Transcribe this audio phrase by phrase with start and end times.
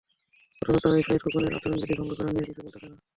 [0.61, 2.97] অথচ তারা সাঈদ খোকনের আচরণবিধি ভঙ্গ করা নিয়া কিছু বলতাছে না।